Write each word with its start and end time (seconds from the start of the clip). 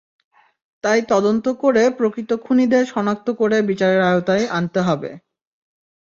তাই 0.83 0.99
তদন্ত 1.09 1.45
করে 1.61 1.83
প্রকৃত 1.97 2.29
খুনিদের 2.43 2.83
শনাক্ত 2.85 3.27
করে 3.31 3.57
বিচারের 3.69 4.01
আওতায় 4.03 4.45
আনতে 4.49 4.79
হবে। 4.81 5.11